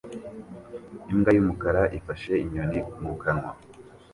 Imbwa 1.11 1.29
y'umukara 1.35 1.83
ifashe 1.97 2.31
inyoni 2.43 2.79
mu 3.01 3.13
kanwa 3.21 3.51